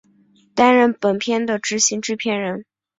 [0.55, 2.65] 担任本片的执行制片人。